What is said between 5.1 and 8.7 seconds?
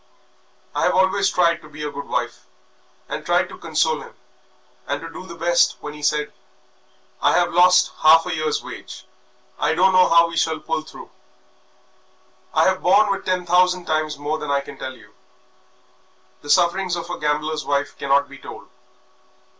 do the best when he said, 'I have lost half a year's